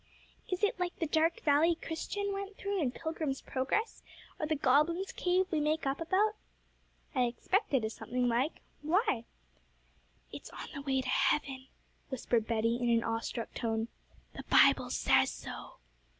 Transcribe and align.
'Is 0.51 0.63
it 0.63 0.79
like 0.79 0.97
the 0.97 1.05
dark 1.05 1.41
valley 1.41 1.75
Christian 1.75 2.33
went 2.33 2.57
through 2.57 2.81
in 2.81 2.89
the 2.89 2.99
Pilgrim's 2.99 3.41
Progress, 3.43 4.01
or 4.39 4.47
the 4.47 4.55
goblin's 4.55 5.11
cave 5.11 5.45
we 5.51 5.59
make 5.59 5.85
up 5.85 6.01
about?' 6.01 6.33
'I 7.13 7.25
expect 7.25 7.71
it 7.75 7.85
is 7.85 7.93
something 7.93 8.27
like. 8.27 8.61
Why?' 8.81 9.25
'It's 10.31 10.49
on 10.49 10.69
the 10.73 10.81
way 10.81 11.01
to 11.01 11.07
heaven,' 11.07 11.67
whispered 12.09 12.47
Betty, 12.47 12.77
in 12.81 12.89
an 12.89 13.03
awestruck 13.03 13.53
tone; 13.53 13.89
'the 14.33 14.45
Bible 14.49 14.89
says 14.89 15.29
so.' 15.29 15.77